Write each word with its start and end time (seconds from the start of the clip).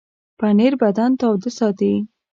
پنېر 0.39 0.73
بدن 0.83 1.11
تاوده 1.19 1.49
ساتي. 1.57 1.93